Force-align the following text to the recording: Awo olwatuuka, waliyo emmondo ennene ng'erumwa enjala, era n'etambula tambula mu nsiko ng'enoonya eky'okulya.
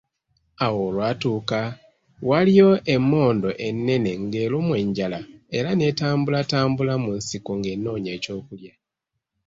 Awo 0.65 0.79
olwatuuka, 0.89 1.59
waliyo 2.29 2.69
emmondo 2.93 3.49
ennene 3.67 4.11
ng'erumwa 4.23 4.75
enjala, 4.83 5.19
era 5.57 5.69
n'etambula 5.75 6.39
tambula 6.51 6.93
mu 7.03 7.11
nsiko 7.19 7.51
ng'enoonya 7.59 8.11
eky'okulya. 8.17 8.73